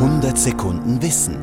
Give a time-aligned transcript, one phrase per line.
[0.00, 1.36] 100 Sekunden Wissen.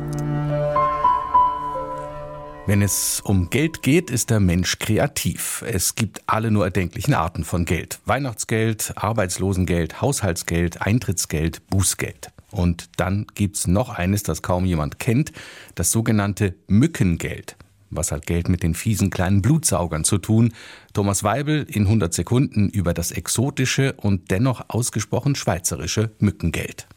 [2.66, 5.62] Wenn es um Geld geht, ist der Mensch kreativ.
[5.64, 8.00] Es gibt alle nur erdenklichen Arten von Geld.
[8.04, 12.32] Weihnachtsgeld, Arbeitslosengeld, Haushaltsgeld, Eintrittsgeld, Bußgeld.
[12.50, 15.30] Und dann gibt's noch eines, das kaum jemand kennt,
[15.76, 17.54] das sogenannte Mückengeld.
[17.90, 20.52] Was hat Geld mit den fiesen kleinen Blutsaugern zu tun?
[20.94, 26.88] Thomas Weibel in 100 Sekunden über das exotische und dennoch ausgesprochen schweizerische Mückengeld.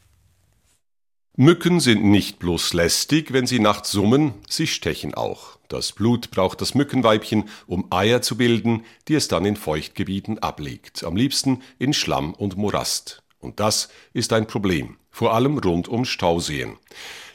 [1.41, 5.57] Mücken sind nicht bloß lästig, wenn sie nachts summen, sie stechen auch.
[5.69, 11.03] Das Blut braucht das Mückenweibchen, um Eier zu bilden, die es dann in Feuchtgebieten ablegt,
[11.03, 13.23] am liebsten in Schlamm und Morast.
[13.39, 16.77] Und das ist ein Problem, vor allem rund um Stauseen.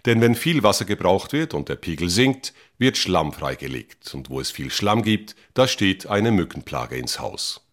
[0.04, 4.14] Denn wenn viel Wasser gebraucht wird und der Pegel sinkt, wird Schlamm freigelegt.
[4.14, 7.66] Und wo es viel Schlamm gibt, da steht eine Mückenplage ins Haus.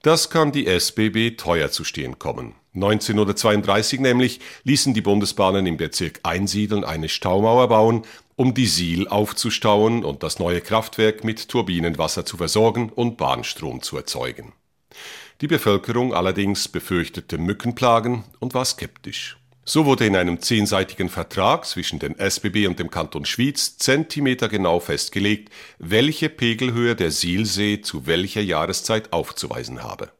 [0.00, 2.54] Das kann die SBB teuer zu stehen kommen.
[2.74, 8.02] 1932 nämlich ließen die Bundesbahnen im Bezirk Einsiedeln eine Staumauer bauen,
[8.36, 13.96] um die Siel aufzustauen und das neue Kraftwerk mit Turbinenwasser zu versorgen und Bahnstrom zu
[13.96, 14.52] erzeugen.
[15.40, 19.36] Die Bevölkerung allerdings befürchtete Mückenplagen und war skeptisch.
[19.64, 25.50] So wurde in einem zehnseitigen Vertrag zwischen den SBB und dem Kanton Schwyz zentimetergenau festgelegt,
[25.78, 30.10] welche Pegelhöhe der Sielsee zu welcher Jahreszeit aufzuweisen habe.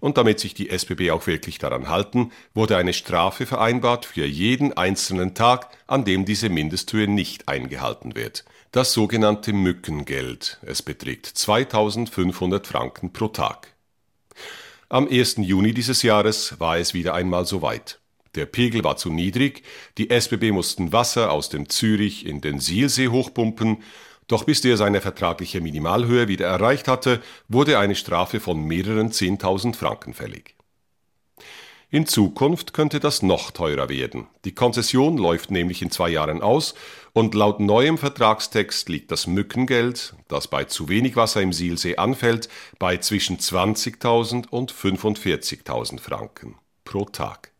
[0.00, 4.72] Und damit sich die SBB auch wirklich daran halten, wurde eine Strafe vereinbart für jeden
[4.76, 8.44] einzelnen Tag, an dem diese Mindesthöhe nicht eingehalten wird.
[8.72, 10.58] Das sogenannte Mückengeld.
[10.62, 13.74] Es beträgt 2500 Franken pro Tag.
[14.88, 15.36] Am 1.
[15.38, 18.00] Juni dieses Jahres war es wieder einmal soweit.
[18.36, 19.64] Der Pegel war zu niedrig,
[19.98, 23.82] die SBB mussten Wasser aus dem Zürich in den Sielsee hochpumpen,
[24.30, 29.74] doch bis der seine vertragliche Minimalhöhe wieder erreicht hatte, wurde eine Strafe von mehreren 10.000
[29.74, 30.54] Franken fällig.
[31.92, 34.28] In Zukunft könnte das noch teurer werden.
[34.44, 36.74] Die Konzession läuft nämlich in zwei Jahren aus
[37.12, 42.48] und laut neuem Vertragstext liegt das Mückengeld, das bei zu wenig Wasser im Sielsee anfällt,
[42.78, 47.50] bei zwischen 20.000 und 45.000 Franken pro Tag.